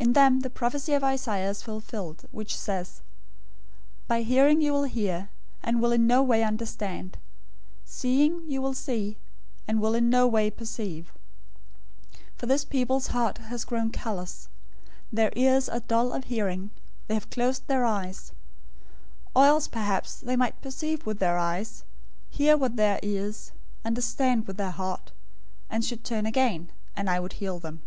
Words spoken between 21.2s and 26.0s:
eyes, hear with their ears, understand with their heart, and